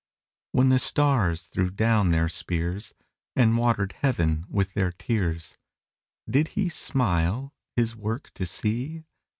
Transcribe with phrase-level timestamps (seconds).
[0.51, 2.95] When the stars threw down their spears,
[3.35, 5.57] And water'd heaven with their tears,
[6.27, 9.03] Did he smile his work to see?